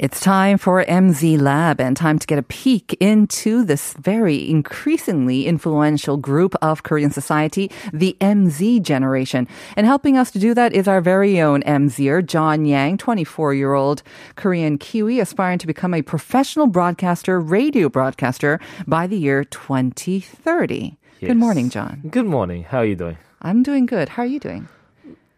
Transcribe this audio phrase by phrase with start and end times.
[0.00, 5.46] It's time for MZ Lab and time to get a peek into this very increasingly
[5.46, 9.46] influential group of Korean society, the MZ generation.
[9.76, 13.74] And helping us to do that is our very own MZer, John Yang, 24 year
[13.74, 14.02] old
[14.36, 20.96] Korean Kiwi, aspiring to become a professional broadcaster, radio broadcaster by the year 2030.
[21.20, 22.00] Good morning, John.
[22.08, 22.62] Good morning.
[22.62, 23.18] How are you doing?
[23.42, 24.08] I'm doing good.
[24.08, 24.66] How are you doing?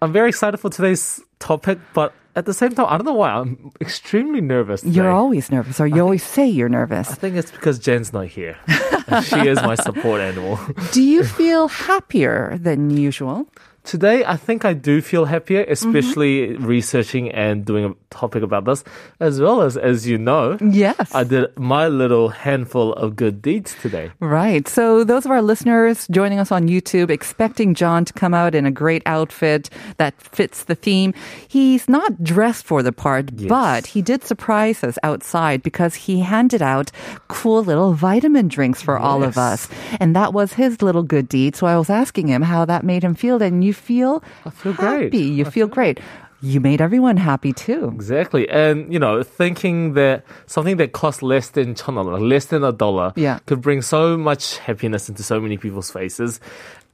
[0.00, 3.30] I'm very excited for today's topic, but at the same time, I don't know why
[3.32, 4.80] I'm extremely nervous.
[4.80, 4.94] Today.
[4.96, 7.10] You're always nervous, or you always say you're nervous.
[7.10, 8.56] I think it's because Jen's not here.
[9.24, 10.58] she is my support animal.
[10.92, 13.46] Do you feel happier than usual?
[13.84, 15.72] Today, I think I do feel happier, mm-hmm.
[15.72, 18.84] especially researching and doing a topic about this,
[19.18, 21.12] as well as, as you know, Yes.
[21.12, 24.12] I did my little handful of good deeds today.
[24.20, 24.68] Right.
[24.68, 28.66] So those of our listeners joining us on YouTube, expecting John to come out in
[28.66, 31.12] a great outfit that fits the theme.
[31.48, 33.48] He's not dressed for the part, Yes.
[33.48, 36.92] but he did surprise us outside because he handed out
[37.26, 39.68] cool little vitamin drinks for all of us.
[39.98, 41.56] And that was his little good deed.
[41.56, 43.42] So I was asking him how that made him feel.
[43.42, 45.04] And you feel I feel great.
[45.12, 45.18] happy.
[45.24, 46.00] You I feel great.
[46.44, 47.92] You made everyone happy too.
[47.94, 48.48] Exactly.
[48.48, 52.72] And, you know, thinking that something that costs less than 천 won, less than a
[52.72, 53.38] dollar, Yeah.
[53.46, 56.40] could bring so much happiness into so many people's faces,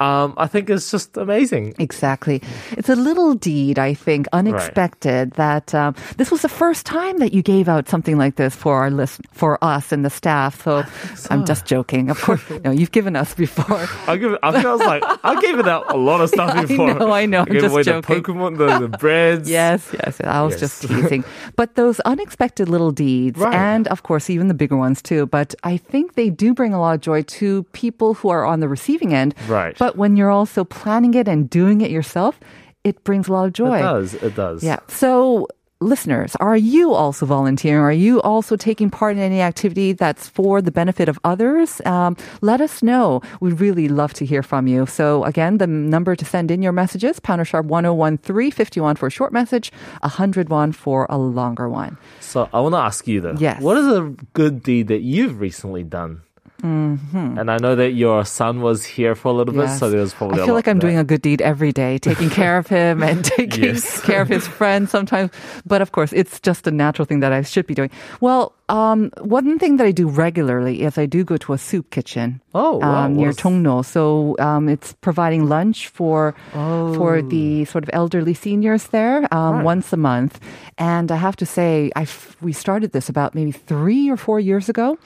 [0.01, 1.75] um, I think it's just amazing.
[1.79, 2.41] Exactly.
[2.73, 7.33] It's a little deed, I think, unexpected that um, this was the first time that
[7.33, 10.63] you gave out something like this for our list, for us and the staff.
[10.63, 10.85] So
[11.31, 12.11] I'm just joking.
[12.11, 13.89] Of course, no, you've given us before.
[14.07, 16.65] I give it, I was like, I gave it out a lot of stuff I
[16.65, 16.95] before.
[16.95, 18.17] know, I know, I'm gave just away joking.
[18.17, 19.51] the Pokemon, the, the breads.
[19.51, 20.21] Yes, yes.
[20.23, 20.61] I was Yes.
[20.61, 21.25] just teasing.
[21.57, 23.55] But those unexpected little deeds, Right.
[23.55, 25.27] and of course, even the bigger ones too.
[25.27, 28.61] But I think they do bring a lot of joy to people who are on
[28.61, 29.35] the receiving end.
[29.49, 29.77] Right.
[29.79, 32.39] But when you're also planning it and doing it yourself,
[32.85, 33.79] it brings a lot of joy.
[33.79, 34.15] It does.
[34.15, 34.63] It does.
[34.63, 34.79] Yeah.
[34.89, 35.49] So,
[35.81, 37.83] listeners, are you also volunteering?
[37.83, 41.81] Are you also taking part in any activity that's for the benefit of others?
[41.85, 43.21] Um, let us know.
[43.41, 44.87] We'd really love to hear from you.
[44.87, 49.11] So, again, the number to send in your messages, pounder sharp 1013, 51 for a
[49.11, 51.97] short message, 101 for a longer one.
[52.21, 53.37] So I want to ask you though.
[53.39, 53.61] Yes.
[53.63, 56.23] What is a good deed that you've recently done?
[56.63, 57.39] Mm-hmm.
[57.39, 59.79] And I know that your son was here for a little bit, Yes.
[59.79, 60.43] so there was probably.
[60.43, 63.25] I feel like I'm doing a good deed every day, taking care of him and
[63.25, 64.01] taking Yes.
[64.09, 65.31] care of his friends sometimes.
[65.67, 67.91] But of course, it's just a natural thing that I should be doing.
[68.21, 71.91] Well, um, one thing that I do regularly is I do go to a soup
[71.91, 72.41] kitchen.
[72.55, 73.05] Oh, wow.
[73.07, 73.85] um, near Chongno.
[73.85, 79.53] So um, it's providing lunch for for the sort of elderly seniors there um, Oh.
[79.53, 79.65] Right.
[79.65, 80.41] once a month.
[80.77, 82.07] And I have to say, I
[82.43, 84.99] we started this about maybe three or four years ago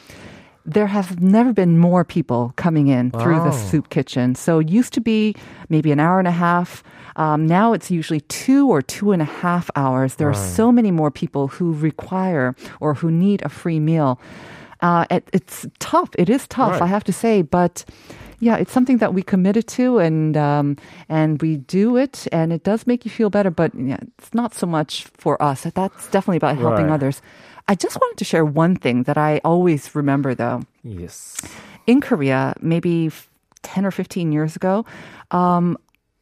[0.65, 4.35] there have never been more people coming in through the soup kitchen.
[4.35, 5.35] So it used to be
[5.69, 6.83] maybe an hour and a half.
[7.17, 10.15] Um, now it's usually two or two and a half hours.
[10.17, 14.21] There are so many more people who require or who need a free meal.
[14.81, 16.11] Uh, it, it's tough.
[16.19, 16.83] It is tough, Right.
[16.83, 17.85] I have to say, but.
[18.45, 20.77] Yeah, it's something that we committed to, and um,
[21.09, 23.53] and we do it, and it does make you feel better.
[23.53, 25.63] But yeah, it's not so much for us.
[25.63, 26.95] That's definitely about helping Right.
[26.95, 27.23] others.
[27.69, 31.37] I just wanted to share one thing that I always remember, though Yes.
[31.87, 33.11] in Korea, maybe
[33.63, 34.85] 10 or 15 years ago,
[35.31, 35.77] um,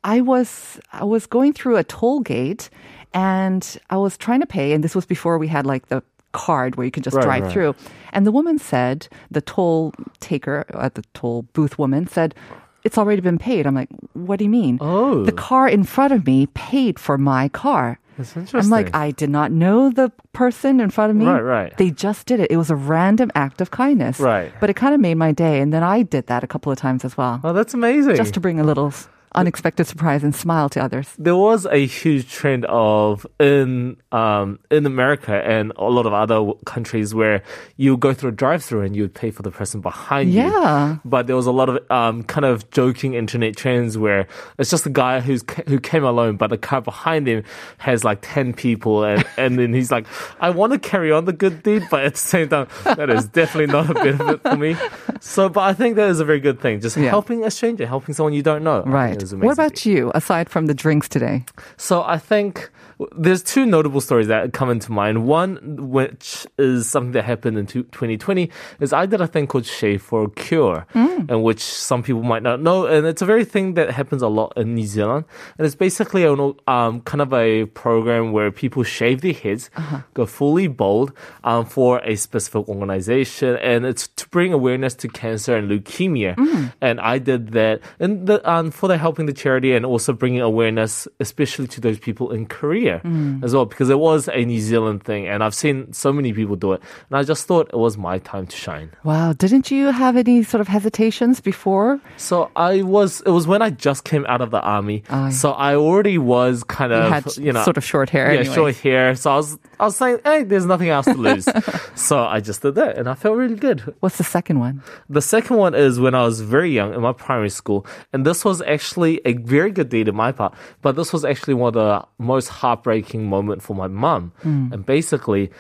[0.04, 2.70] I was I was going through a toll gate
[3.12, 6.02] and I was trying to pay and this was before we had like the
[6.32, 7.52] card where you can just Right, drive right.
[7.52, 7.74] through.
[8.12, 12.34] And the woman said, the toll taker at the toll booth woman said,
[12.82, 13.66] it's already been paid.
[13.66, 14.78] I'm like, what do you mean?
[14.80, 15.22] Oh.
[15.24, 17.98] The car in front of me paid for my car.
[18.22, 21.26] That's I'm like, I did not know the person in front of me.
[21.26, 21.76] Right, right.
[21.76, 22.50] They just did it.
[22.50, 24.20] It was a random act of kindness.
[24.20, 24.52] Right.
[24.60, 25.60] But it kind of made my day.
[25.60, 27.40] And then I did that a couple of times as well.
[27.42, 28.16] Oh, that's amazing.
[28.16, 28.92] Just to bring a little
[29.34, 31.14] unexpected surprise and smile to others.
[31.18, 36.52] there was a huge trend of in um, in America and a lot of other
[36.66, 37.42] countries where
[37.76, 40.40] you go through a drive-through and you would pay for the person behind you.
[40.42, 40.96] Yeah.
[41.04, 44.26] But there was a lot of um, kind of joking internet trends where
[44.58, 47.44] it's just a guy who's who came alone, but the car behind him
[47.78, 50.06] has like ten people, and and then he's like,
[50.40, 53.26] I want to carry on the good deed, but at the same time, that is
[53.28, 54.76] definitely not a benefit for me.
[55.20, 57.10] So, but I think that is a very good thing, just Yeah.
[57.10, 58.82] helping a stranger, helping someone you don't know.
[58.82, 59.19] Right.
[59.22, 61.44] What about you, aside from the drinks today?
[61.76, 62.70] so I think
[63.16, 65.26] there's two notable stories that come into mind.
[65.26, 65.58] One,
[65.90, 68.50] which is something that happened in 2020,
[68.80, 72.42] is I did a thing called Shave for a Cure, and which some people might
[72.42, 72.86] not know.
[72.86, 75.24] And it's a very thing that happens a lot in New Zealand.
[75.58, 79.70] And it's basically a um, kind of a program where people shave their heads,
[80.14, 81.12] go fully bald
[81.44, 83.56] um, for a specific organization.
[83.56, 86.36] And it's to bring awareness to cancer and leukemia.
[86.80, 90.40] And I did that and the, um, for the helping the charity and also bringing
[90.40, 93.42] awareness, especially to those people in Korea mm.
[93.42, 95.26] as well, because it was a New Zealand thing.
[95.26, 96.80] And I've seen so many people do it.
[97.10, 98.92] And I just thought it was my time to shine.
[99.02, 101.98] Wow, didn't you have any sort of hesitations before?
[102.18, 105.02] So I was, it was when I just came out of the army.
[105.32, 108.32] So I already was kind You of, had you know, sort of short hair.
[108.32, 109.16] yeah, short hair.
[109.16, 111.48] So I was, I was saying, hey, there's nothing else to lose.
[111.96, 113.80] so I just did that and I felt really good.
[113.98, 114.82] What's the second one?
[115.08, 118.44] The second one is when I was very young in my primary school, and this
[118.44, 121.74] was actually a very good deed on my part, but this was actually one of
[121.74, 124.32] the most heartbreaking moment for my mum.
[124.72, 125.50] And basically,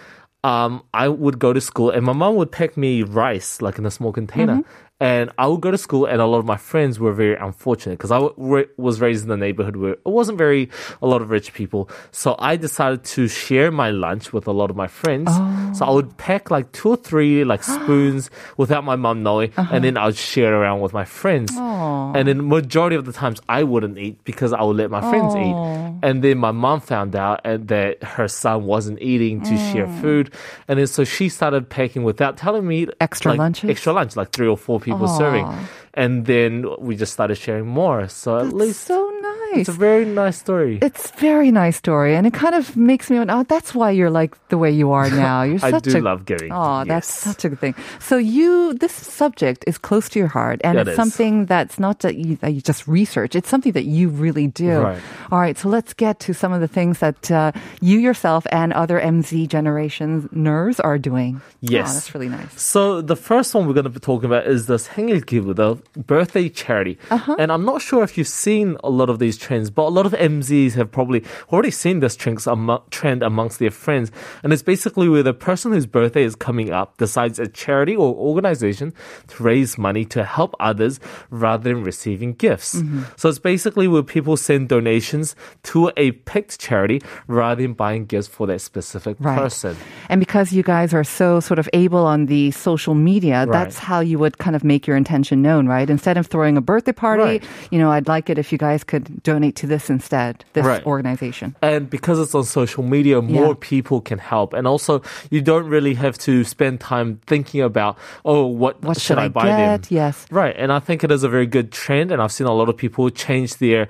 [0.44, 3.86] um, I would go to school, and my mom would pack me rice like in
[3.86, 4.62] a small container.
[5.00, 7.96] And I would go to school, and a lot of my friends were very unfortunate
[7.96, 10.68] because I w- was raised in a neighborhood where it wasn't very
[11.00, 11.88] a lot of rich people.
[12.12, 15.32] So I decided to share my lunch with a lot of my friends.
[15.78, 16.14] So I would oh.
[16.18, 19.78] pack like two or three like spoons without my mom knowing, and uh-huh.
[19.78, 21.56] then I would share it around with my friends.
[21.56, 25.34] And then majority of the times I wouldn't eat because I would let my friends
[25.34, 25.56] eat.
[26.02, 30.00] And then my mom found out and that her son wasn't eating to share mm.
[30.02, 30.30] food,
[30.68, 33.70] and then so she started packing without telling me Extra like, lunches?
[33.70, 35.46] extra lunch, like three or four people serving.
[35.94, 38.08] And then we just started sharing more.
[38.08, 39.60] So at least so nice nice.
[39.60, 40.78] It's a very nice story.
[40.82, 43.18] It's very nice story, and it kind of makes me.
[43.18, 45.42] Oh, that's why you're like the way you are now.
[45.42, 46.52] You're I do a, love giving.
[46.52, 46.88] Oh, yes.
[46.88, 47.74] that's such a good thing.
[47.98, 52.16] So you, this subject is close to your heart, and it's something that's not that
[52.16, 53.34] you, that you, just research.
[53.34, 54.80] It's something that you really do.
[54.80, 55.00] Right.
[55.30, 58.72] All right, so let's get to some of the things that uh, you yourself and
[58.72, 61.40] other MZ generation nerds are doing.
[61.60, 62.60] Yes, oh, that's really nice.
[62.60, 66.48] So the first one we're going to be talking about is this Hengil the birthday
[66.48, 67.36] charity, uh-huh.
[67.38, 70.06] and I'm not sure if you've seen a lot of these trends, but a lot
[70.06, 74.12] of MZs have probably already seen this trend, amo- trend amongst their friends.
[74.42, 78.14] And it's basically where the person whose birthday is coming up decides a charity or
[78.14, 78.92] organization
[79.28, 81.00] to raise money to help others
[81.30, 82.76] rather than receiving gifts.
[82.76, 83.02] Mm-hmm.
[83.16, 85.34] So it's basically where people send donations
[85.64, 89.38] to a picked charity rather than buying gifts for that specific Right.
[89.38, 89.76] person.
[90.08, 94.00] And because you guys are so sort of able on the social media, that's how
[94.00, 95.88] you would kind of make your intention known, right?
[95.88, 97.44] Instead of throwing a birthday party, Right.
[97.70, 100.84] you know, I'd like it if you guys could donate to this instead, this Right.
[100.94, 101.48] organization.
[101.62, 103.70] And because it's on social media, more Yeah.
[103.74, 104.48] people can help.
[104.58, 104.92] And also,
[105.34, 107.92] you don't really have to spend time thinking about,
[108.24, 109.80] oh, what, What should should I I buy them?
[110.00, 110.14] Yes.
[110.42, 110.54] Right.
[110.62, 112.06] And I think it is a very good trend.
[112.12, 113.82] And I've seen a lot of people change their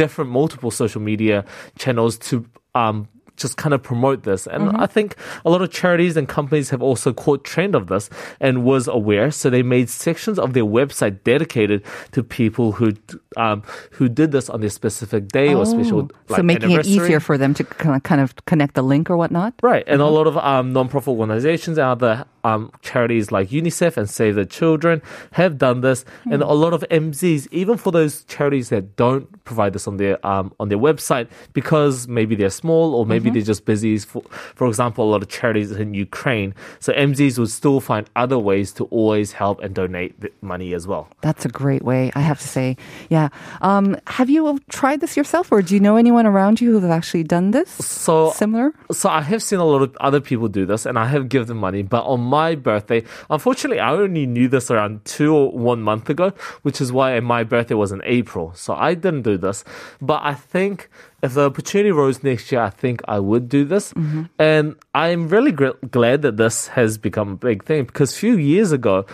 [0.00, 1.44] different multiple social media
[1.82, 2.34] channels to,
[2.74, 3.08] um,
[3.38, 4.46] just kind of promote this.
[4.46, 4.80] And Mm-hmm.
[4.80, 8.64] I think a lot of charities and companies have also caught trend of this and
[8.64, 9.30] was aware.
[9.30, 11.82] So they made sections of their website dedicated
[12.12, 12.92] to people who,
[13.36, 13.62] um,
[13.92, 17.20] who did this on their specific day or special, Oh, like so making it easier
[17.20, 19.54] for them to kind of, kind of connect the link or whatnot.
[19.62, 24.08] Right, and a lot of um, non-profit organizations and other um, charities like UNICEF and
[24.08, 28.68] Save the Children have done this, and a lot of MZs, even for those charities
[28.68, 33.06] that don't provide this on their um, on their website because maybe they're small or
[33.06, 33.98] maybe they're just busy.
[33.98, 34.22] For,
[34.54, 38.72] for example, a lot of charities in Ukraine, so MZs would still find other ways
[38.74, 41.08] to always help and donate money as well.
[41.20, 42.76] That's a great way, I have to say.
[43.08, 43.28] Yeah.
[43.62, 46.90] Um, have you tried this yourself, or do you know anyone around you who have
[46.90, 47.70] actually done this?
[47.70, 48.72] So Similar?
[48.92, 51.48] So I have seen a lot of other people do this, and I have given
[51.48, 51.82] them money.
[51.82, 56.32] But on my birthday, unfortunately, I only knew this around two or one month ago,
[56.62, 58.52] which is why my birthday was in April.
[58.54, 59.64] So I didn't do this.
[60.00, 60.88] But I think
[61.21, 63.93] if the opportunity rose next year, I think I would do this.
[64.39, 68.37] And I'm really gr- glad that this has become a big thing because a few
[68.37, 69.05] years ago,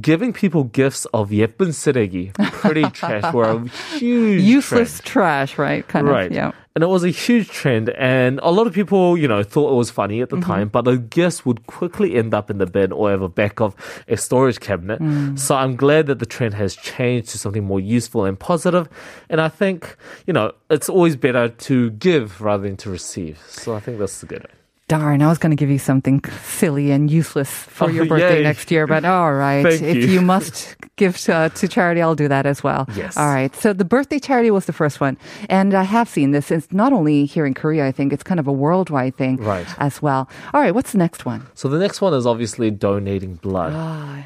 [0.00, 2.32] giving people gifts of 예쁜 쓰레기,
[2.62, 3.68] pretty trash, were a
[3.98, 5.04] huge Useless trend.
[5.04, 5.86] trash, right?
[5.86, 6.30] Kind Right.
[6.30, 6.32] of.
[6.32, 6.52] Yeah.
[6.75, 9.75] And it was a huge trend, and a lot of people, you know, thought it
[9.75, 10.51] was funny at the mm-hmm.
[10.51, 13.61] time, but the gifts would quickly end up in the bin or at the back
[13.61, 13.75] of
[14.07, 14.99] a storage cabinet.
[14.99, 15.37] Mm.
[15.37, 18.89] So I'm glad that the trend has changed to something more useful and positive.
[19.29, 23.39] And I think, you know, it's always better to give rather than to receive.
[23.47, 24.47] So I think that's the good.
[24.89, 28.37] Darn, I was going to give you something silly and useless for Oh, your birthday
[28.39, 28.43] yay.
[28.43, 29.63] next year, but all right.
[29.65, 30.07] Thank if you.
[30.07, 32.85] you must give to, to charity, I'll do that as well.
[32.95, 33.15] Yes.
[33.15, 33.55] All right.
[33.55, 35.17] So the birthday charity was the first one.
[35.49, 36.51] And I have seen this.
[36.51, 39.65] It's not only here in Korea, I think it's kind of a worldwide thing Right.
[39.79, 40.29] as well.
[40.53, 40.75] All right.
[40.75, 41.47] What's the next one?
[41.55, 43.73] So the next one is obviously donating blood.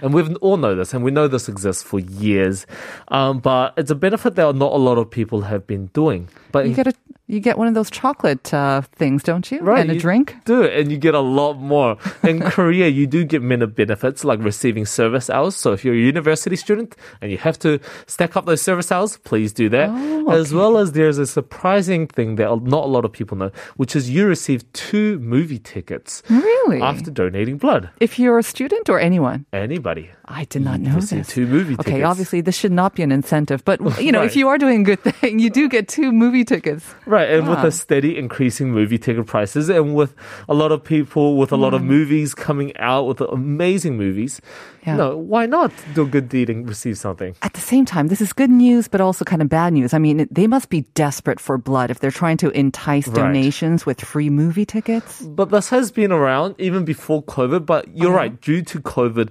[0.02, 2.66] And we've all know this, and we know this exists for years.
[3.10, 6.30] Um, but it's a benefit that not a lot of people have been doing.
[6.52, 6.94] But You get a
[7.28, 9.60] you get one of those chocolate uh, things, don't you?
[9.60, 10.36] Right, And a you drink.
[10.46, 11.98] Do it, and you get a lot more.
[12.24, 15.56] In Korea, you do get many benefits like receiving service hours.
[15.56, 19.18] So if you're a university student and you have to stack up those service hours,
[19.18, 19.90] please do that.
[19.92, 23.52] Oh, As well as there's a surprising thing that not a lot of people know,
[23.76, 26.82] which is you receive two movie tickets Really?
[26.82, 27.90] after donating blood.
[28.00, 29.46] if you're a student or anyone?
[29.52, 30.12] Anybody.
[30.26, 31.28] I did not know this.
[31.28, 31.88] two movie tickets.
[31.90, 34.82] okay, obviously this should not be an incentive, but you know, if you are doing
[34.82, 36.86] a good thing, you do get two movie tickets.
[37.06, 37.64] Right, and with Ah.
[37.64, 40.14] the steady increasing movie ticket prices, and with
[40.50, 41.88] a lot of people, with a lot of Hmm.
[41.88, 44.42] movies coming out with amazing movies,
[44.86, 44.92] Yeah.
[44.94, 47.34] you know, why not do a good deed and receive something?
[47.42, 49.94] At the same time, this is good news, but also kind of bad news.
[49.94, 53.16] I mean, they must be desperate for blood if they're trying to entice Right.
[53.16, 55.22] donations with free movie tickets.
[55.22, 57.66] But this has been around even before COVID.
[57.66, 58.18] But you're Uh-huh.
[58.18, 59.30] right, due to COVID,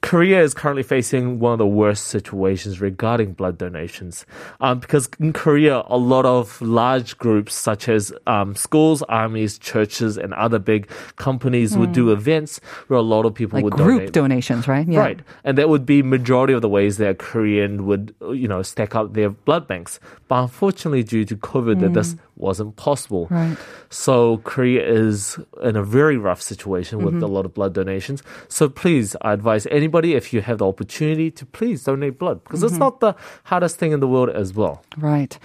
[0.00, 4.24] Korea is currently facing one of the worst situations regarding blood donations.
[4.60, 10.16] Um, because in Korea, a lot of large groups such as um, schools, armies, churches,
[10.16, 13.64] and other big companies would do events where a lot of people Hmm.
[13.64, 14.12] Like would group donate.
[14.12, 14.86] donations, right?
[14.86, 15.00] Yeah.
[15.00, 15.20] Right.
[15.42, 19.14] And that would be majority of the ways that Korean would, you know, stack up
[19.14, 19.98] their blood banks.
[20.28, 23.26] But unfortunately, due to COVID, that this wasn't possible.
[23.26, 23.34] Hmm.
[23.34, 23.56] Right.
[23.90, 27.24] So Korea is in a very rough situation with Mm-hmm.
[27.24, 28.22] a lot of blood donations.
[28.48, 32.60] So please, I advise anybody, if you have the opportunity, to please donate blood because
[32.60, 32.74] Mm-hmm.
[32.74, 33.14] it's not the
[33.44, 34.84] hardest thing in the world as well.
[34.98, 35.38] Right.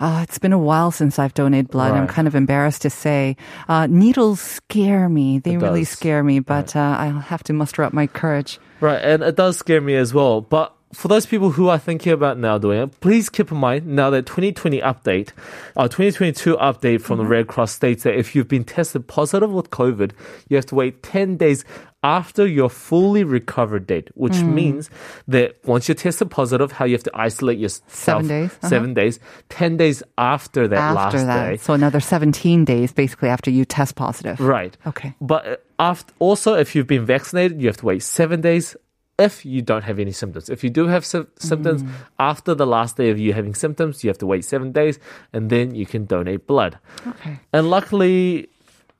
[0.00, 1.92] Uh, it's been a while since I've donated blood.
[1.92, 3.36] I'm kind of embarrassed to say.
[3.68, 5.38] Uh, needles scare me.
[5.40, 5.88] They It really does.
[5.96, 8.58] scare me, but uh, I'll have to muster up my courage.
[8.80, 10.42] Right, and it does scare me as well.
[10.42, 13.86] But for those people who are thinking about now doing it, please keep in mind
[13.86, 15.30] now that 2020 update,
[15.76, 19.70] uh, 2022 update from the Red Cross states that if you've been tested positive with
[19.70, 20.12] COVID,
[20.48, 21.64] you have to wait 10 days
[22.02, 24.90] after your fully recovered date, which means
[25.26, 28.68] that once you're tested positive, how you have to isolate yourself Seven days, uh-huh.
[28.68, 31.56] seven days, 10 days after that after last that, day.
[31.56, 34.38] so another 17 days basically after you test positive.
[34.38, 34.76] Right.
[34.86, 35.14] Okay.
[35.20, 38.76] But after, also, if you've been vaccinated, you have to wait seven days.
[39.18, 41.88] If you don't have any symptoms, if you do have sy- symptoms Mm.
[42.18, 44.98] after the last day of you having symptoms, you have to wait seven days,
[45.32, 46.76] and then you can donate blood.
[47.06, 47.38] Okay.
[47.52, 48.48] And luckily,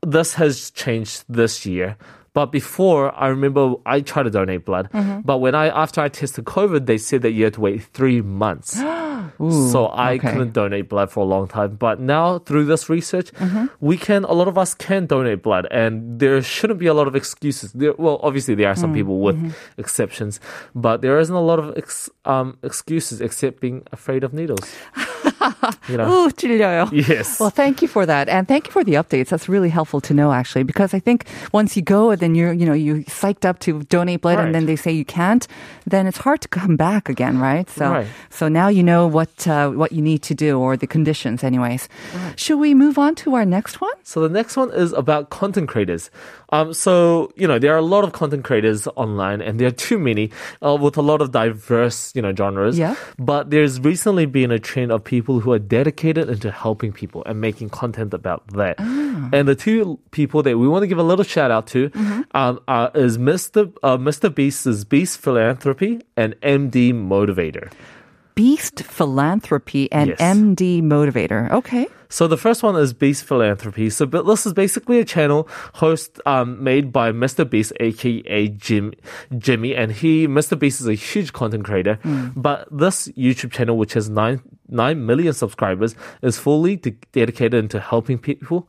[0.01, 1.97] this has changed this year.
[2.33, 4.89] But before, I remember I tried to donate blood.
[4.93, 5.21] Mm-hmm.
[5.25, 8.21] But when I after I tested COVID, they said that you had to wait three
[8.23, 8.81] months.
[9.51, 10.33] so I okay.
[10.33, 11.77] couldn't donate blood for a long time.
[11.77, 13.67] But now through this research, Mm-hmm.
[13.81, 14.25] we can.
[14.25, 17.73] A lot of us can donate blood, and there shouldn't be a lot of excuses.
[17.73, 19.81] There, well, obviously there are some Mm, people with mm-hmm.
[19.81, 20.41] exceptions,
[20.75, 24.67] but there isn't a lot of ex, um, excuses except being afraid of needles.
[25.88, 26.08] you know.
[26.10, 26.90] Ooh, 찔려요.
[26.92, 27.40] Yes.
[27.40, 29.30] Well, thank you for that, and thank you for the updates.
[29.30, 32.54] That's really helpful to know, actually, because I think once you go and then you're,
[32.54, 34.54] you know, you psyched up to donate blood, and Right.
[34.54, 35.48] then they say you can't,
[35.86, 37.70] then it's hard to come back again, right?
[37.70, 38.08] So, Right.
[38.30, 41.88] so now you know what uh, what you need to do or the conditions, anyways.
[42.36, 43.94] Should we move on to our next one?
[44.04, 46.10] So the next one is about content creators.
[46.51, 49.73] Um, so you know there are a lot of content creators online, and there are
[49.75, 50.31] too many
[50.65, 52.79] uh, with a lot of diverse you know genres.
[52.79, 52.95] Yeah.
[53.19, 57.41] But there's recently been a trend of people who are dedicated into helping people and
[57.41, 58.79] making content about that.
[58.79, 61.91] And the two people that we want to give a little shout out to
[62.33, 63.73] um, are, is Mr.
[63.83, 64.33] Uh, Mr.
[64.33, 67.73] Beast's Beast Philanthropy and MD Motivator.
[68.35, 70.21] Beast Philanthropy and Yes.
[70.21, 71.51] MD Motivator.
[71.51, 71.87] Okay.
[72.17, 73.91] So the first one is Beast Philanthropy.
[73.91, 77.45] So but this is basically a channel host um, made by Mr.
[77.45, 78.95] Beast, aka Jim,
[79.37, 80.59] Jimmy, and he Mr.
[80.59, 81.99] Beast is a huge content creator.
[82.35, 87.81] But this YouTube channel, which has nine nine million subscribers, is fully de- dedicated into
[87.81, 88.69] helping people.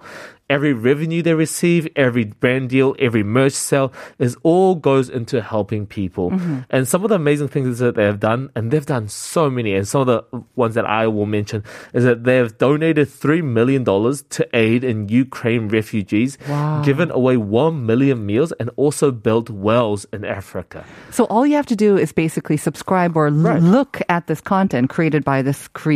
[0.50, 5.86] Every revenue they receive, every brand deal, every merch sale is all goes into helping
[5.86, 6.32] people.
[6.32, 6.60] Mm-hmm.
[6.70, 9.76] And some of the amazing things that they have done, and they've done so many,
[9.76, 10.24] and some of the
[10.56, 15.10] ones that I will mention is that they have donated $3 million to aid in
[15.10, 16.82] Ukraine refugees, Wow.
[16.82, 20.86] given away 1 million meals, and also built wells in Africa.
[21.12, 23.62] So all you have to do is basically subscribe or Right.
[23.62, 25.87] look at this content created by this creator,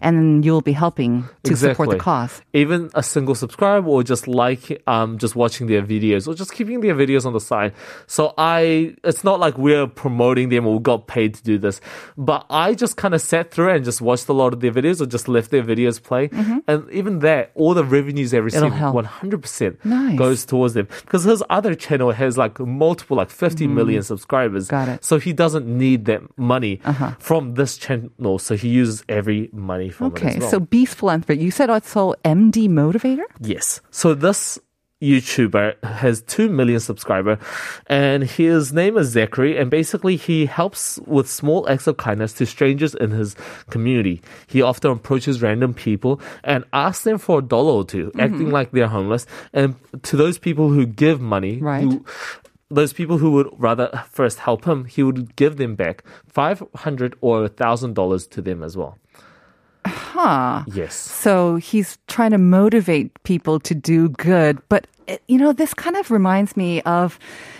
[0.00, 1.98] and then you'll be helping to support the Exactly.
[1.98, 2.42] cause.
[2.52, 6.80] Even a single subscribe or just like um just watching their videos or just keeping
[6.80, 7.72] their videos on the side.
[8.06, 11.80] So I it's not like we're promoting them or we got paid to do this.
[12.16, 15.00] But I just kind of sat through and just watched a lot of their videos
[15.00, 16.28] or just left their videos play.
[16.66, 18.96] And even that, all the revenues they receive Mm-hmm.
[19.34, 20.18] 100% Nice.
[20.18, 20.86] goes towards them.
[21.02, 24.66] Because his other channel has like multiple, like 50 million subscribers.
[24.68, 24.76] Mm-hmm.
[24.76, 25.04] Got it.
[25.04, 26.80] So he doesn't need that money
[27.18, 28.38] from this channel.
[28.38, 30.50] So he uses every money from it Okay, well.
[30.50, 31.42] so Beast Philanthropy.
[31.44, 33.26] You said also MD Motivator?
[33.54, 33.80] Yes.
[33.90, 34.58] So this
[35.02, 37.38] YouTuber has 2 million subscriber
[37.86, 42.44] and his name is Zachary and basically he helps with small acts of kindness to
[42.44, 43.34] strangers in his
[43.70, 44.20] community.
[44.46, 48.20] He often approaches random people and asks them for a dollar or 2 Mm-hmm.
[48.20, 49.24] acting like they're homeless.
[49.54, 51.82] And to those people who give money, Right.
[51.82, 52.04] who,
[52.70, 57.48] those people who would rather first help him, he would give them back 500 or
[57.48, 58.98] $1,000 to them as well.
[59.85, 60.63] Huh.
[60.73, 60.95] Yes.
[60.95, 64.57] So he's trying to motivate people to do good.
[64.67, 67.19] But, eh, you know, this kind of reminds me of,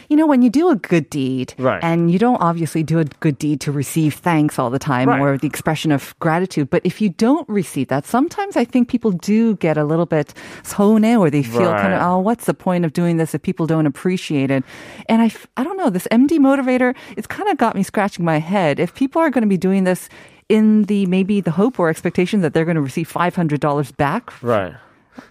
[0.10, 1.80] you know, when you do a good deed, Right.
[1.84, 5.20] and you don't obviously do a good deed to receive thanks all the time Right.
[5.20, 6.72] or the expression of gratitude.
[6.72, 10.34] But if you don't receive that, sometimes I think people do get a little bit
[10.64, 12.08] 서운해 or they feel kind of, Right.
[12.10, 14.64] oh, what's the point of doing this if people don't appreciate it?
[15.08, 18.26] And I, f- I don't know, this MD motivator, it's kind of got me scratching
[18.26, 18.80] my head.
[18.80, 20.10] If people are going to be doing this
[20.51, 24.75] in the maybe the hope or expectation that they're going to receive $500 back, Right.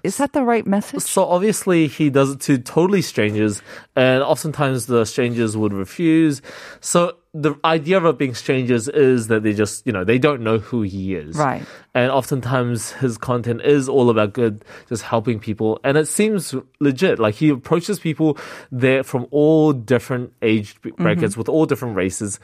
[0.02, 1.04] is that the right message?
[1.04, 3.62] So obviously he does it to totally strangers,
[3.96, 6.42] and oftentimes the strangers would refuse.
[6.80, 10.42] So the idea of it being strangers is that they just, you know, they don't
[10.42, 11.36] know who he is.
[11.36, 11.64] Right.
[11.94, 15.80] And oftentimes his content is all about good, just helping people.
[15.84, 17.20] And it seems legit.
[17.20, 18.38] Like he approaches people
[18.72, 21.40] there from all different age brackets mm-hmm.
[21.40, 22.40] with all different races.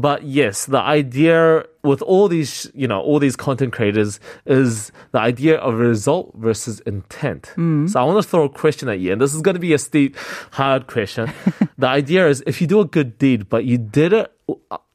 [0.00, 5.18] But yes, the idea with all these, you know, all these content creators is the
[5.18, 7.50] idea of result versus intent.
[7.56, 9.72] So I want to throw a question at you, and this is going to be
[9.72, 10.14] a steep,
[10.52, 11.32] hard question.
[11.78, 14.30] the idea is if you do a good deed, but you did it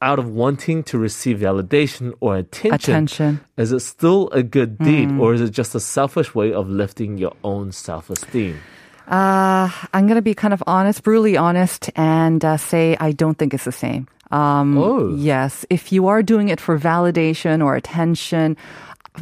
[0.00, 3.40] out of wanting to receive validation or attention, Attention.
[3.56, 7.18] is it still a good deed, or is it just a selfish way of lifting
[7.18, 8.58] your own self-esteem?
[9.06, 13.36] Uh, I'm going to be kind of honest, brutally honest, and uh, say I don't
[13.36, 14.08] think it's the same.
[14.30, 15.14] Um, Oh.
[15.14, 15.64] Yes.
[15.70, 18.56] If you are doing it for validation or attention,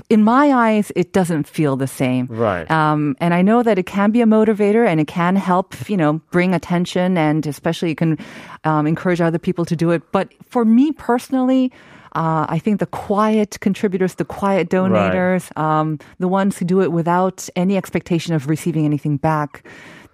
[0.09, 2.27] in my eyes, it doesn't feel the same.
[2.31, 2.71] Right.
[2.71, 5.97] Um, and I know that it can be a motivator and it can help, you
[5.97, 8.17] know, bring attention and especially you can
[8.65, 10.03] um, encourage other people to do it.
[10.11, 11.73] But for me personally,
[12.15, 16.93] uh, I think the quiet contributors, the quiet donators, um, the ones who do it
[16.93, 19.65] without any expectation of receiving anything back,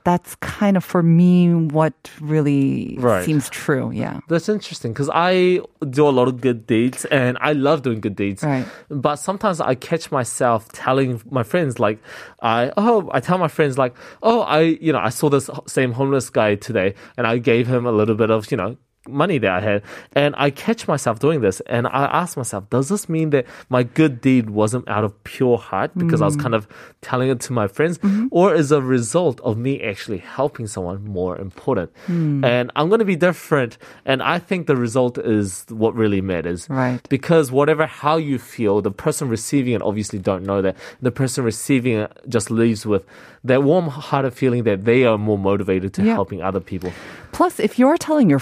[0.09, 1.93] that's kind of for me what
[2.35, 3.25] really Right.
[3.27, 3.91] seems true.
[3.93, 4.21] Yeah.
[4.31, 8.17] That's interesting because I do a lot of good deeds and I love doing good
[8.17, 8.43] deeds.
[8.43, 8.65] Right.
[8.89, 11.99] But sometimes I catch myself telling my friends like,
[12.41, 15.93] I oh I tell my friends like, oh I you know I saw this same
[15.93, 18.77] homeless guy today and I gave him a little bit of you know
[19.09, 22.89] money that I had and I catch myself doing this and I ask myself, does
[22.89, 26.43] this mean that my good deed wasn't out of pure heart because I was mm.
[26.43, 26.69] kind of
[27.01, 28.27] telling it to my friends mm-hmm.
[28.31, 31.91] or is a result of me actually helping someone more important?
[32.07, 32.45] Mm.
[32.45, 36.69] And I'm going to be different and I think the result is what really matters.
[36.69, 37.01] Right.
[37.09, 40.77] Because whatever how you feel, the person receiving it obviously don't know that.
[41.01, 43.05] The person receiving it just leaves with
[43.45, 46.15] that warm-hearted feeling that they are more motivated to Yeah.
[46.15, 46.93] helping other people.
[47.33, 48.41] Plus, if you're telling your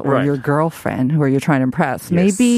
[0.00, 0.24] or Right.
[0.24, 2.12] your girlfriend who are you trying to impress, Yes.
[2.22, 2.50] maybe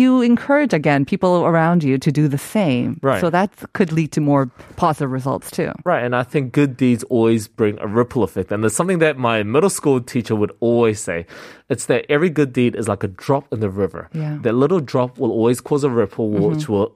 [0.00, 2.98] you encourage again people around you to do the same.
[3.02, 3.20] Right.
[3.20, 5.72] So that could lead to more positive results too.
[5.84, 8.52] Right, and I think good deeds always bring a ripple effect.
[8.52, 11.26] And there's something that my middle school teacher would always say.
[11.68, 14.08] It's that every good deed is like a drop in the river.
[14.12, 14.22] Yeah.
[14.32, 14.42] Mm-hmm.
[14.42, 16.92] That little drop will always cause a ripple, which will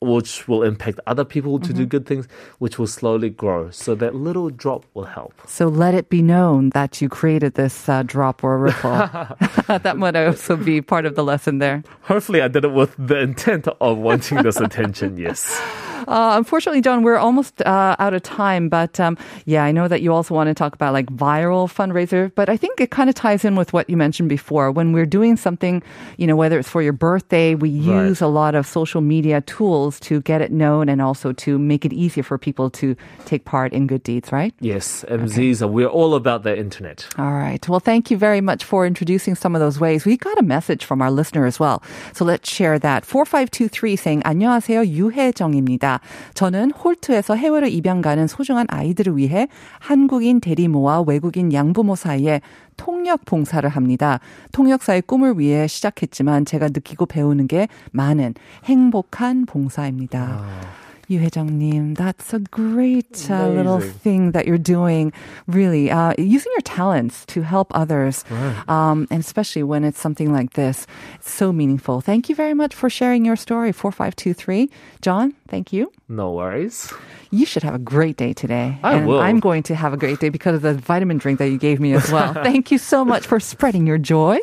[0.00, 1.78] which will impact other people to Mm-hmm.
[1.78, 2.26] do good things,
[2.58, 3.70] which will slowly grow.
[3.70, 5.34] So that little drop will help.
[5.46, 8.90] So let it be known that you created this uh, drop or ripple.
[9.68, 11.82] that might also be part of the lesson there.
[12.02, 15.16] Hopefully, I did it with the intent of wanting this attention.
[15.18, 15.60] Yes.
[16.09, 18.69] Uh, unfortunately, John, we're almost uh, out of time.
[18.69, 22.31] But um, yeah, I know that you also want to talk about like viral fundraiser.
[22.35, 24.71] But I think it kind of ties in with what you mentioned before.
[24.71, 25.81] When we're doing something,
[26.17, 28.07] you know, whether it's for your birthday, we Right.
[28.07, 31.83] use a lot of social media tools to get it known and also to make
[31.85, 32.95] it easier for people to
[33.25, 34.53] take part in good deeds, right?
[34.61, 37.05] Yes, MZs, are we're all about the internet.
[37.17, 37.59] All right.
[37.67, 40.05] Well, thank you very much for introducing some of those ways.
[40.05, 41.83] We got a message from our listener as well.
[42.13, 43.05] So let's share that.
[43.05, 44.85] 4523 saying, 안녕하세요.
[44.85, 45.98] 유혜정입니다.
[46.34, 52.40] 저는 홀트에서 해외로 입양 가는 소중한 아이들을 위해 한국인 대리모와 외국인 양부모 사이에
[52.76, 54.20] 통역 봉사를 합니다.
[54.52, 58.34] 통역사의 꿈을 위해 시작했지만 제가 느끼고 배우는 게 많은
[58.64, 60.40] 행복한 봉사입니다.
[60.86, 65.12] 유 Yu Haejung님, that's a great uh, little thing that you're doing.
[65.48, 68.68] Really, uh, using your talents to help others, right.
[68.68, 72.00] um, and especially when it's something like this, it's so meaningful.
[72.00, 73.72] Thank you very much for sharing your story.
[73.72, 74.70] Four five two three,
[75.02, 75.34] John.
[75.48, 75.90] Thank you.
[76.08, 76.92] No worries.
[77.32, 78.78] You should have a great day today.
[78.84, 79.18] I and will.
[79.18, 81.80] I'm going to have a great day because of the vitamin drink that you gave
[81.80, 82.34] me as well.
[82.46, 84.38] Thank you so much for spreading your joy.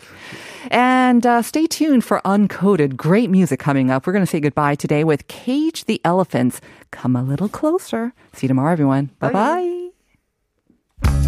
[0.69, 2.95] And uh, stay tuned for Uncoded.
[2.95, 4.05] Great music coming up.
[4.05, 6.61] We're going to say goodbye today with Cage the Elephants.
[6.91, 8.13] Come a little closer.
[8.33, 9.11] See you tomorrow, everyone.
[9.19, 9.31] Bye-bye.
[9.33, 9.89] bye
[11.01, 11.21] bye